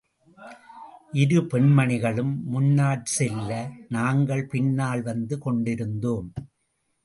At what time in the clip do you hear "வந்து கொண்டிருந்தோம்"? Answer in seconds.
5.01-6.33